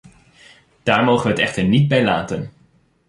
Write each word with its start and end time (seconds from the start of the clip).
Daar 0.83 1.03
mogen 1.03 1.23
we 1.23 1.29
het 1.31 1.39
echter 1.41 1.63
niet 1.63 1.87
bij 1.87 2.03
laten. 2.03 2.51